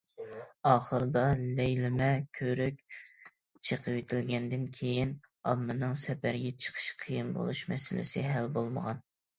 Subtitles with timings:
[0.69, 1.21] ئاخىرىدا،
[1.59, 2.07] لەيلىمە
[2.39, 2.81] كۆۋرۈك
[3.69, 5.15] چېقىۋېتىلگەندىن كېيىن،
[5.53, 9.09] ئاممىنىڭ سەپەرگە چىقىشى قىيىن بولۇش مەسىلىسى ھەل بولمىغان.